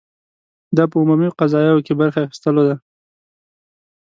دا 0.75 0.83
په 0.91 0.95
عمومي 1.01 1.29
قضایاوو 1.39 1.85
کې 1.85 1.93
برخې 1.99 2.19
اخیستلو 2.23 2.61
ده. 2.67 2.75